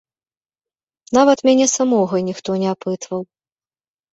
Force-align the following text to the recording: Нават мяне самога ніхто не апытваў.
Нават 1.17 1.37
мяне 1.49 1.67
самога 1.75 2.15
ніхто 2.31 2.51
не 2.65 2.73
апытваў. 2.73 3.21